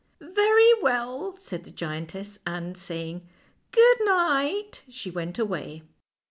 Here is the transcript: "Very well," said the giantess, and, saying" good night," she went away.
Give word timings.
"Very 0.19 0.73
well," 0.81 1.35
said 1.37 1.63
the 1.63 1.69
giantess, 1.69 2.39
and, 2.47 2.75
saying" 2.75 3.21
good 3.71 3.97
night," 4.03 4.81
she 4.89 5.11
went 5.11 5.37
away. 5.37 5.83